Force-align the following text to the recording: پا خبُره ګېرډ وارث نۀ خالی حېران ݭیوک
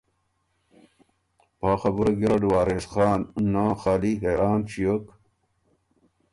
پا 1.59 1.69
خبُره 1.81 2.11
ګېرډ 2.19 2.43
وارث 2.51 2.85
نۀ 3.51 3.65
خالی 3.81 4.13
حېران 4.21 4.59
ݭیوک 4.71 5.05